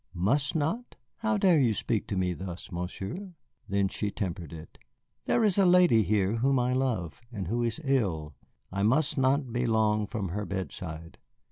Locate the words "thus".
2.33-2.71